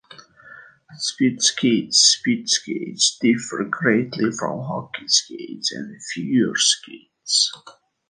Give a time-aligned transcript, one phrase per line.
[0.97, 7.51] Speed skates Speed skates differ greatly from hockey skates and figure skates.